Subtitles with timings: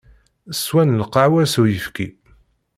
[0.63, 2.07] Swan lqahwa s uyefki.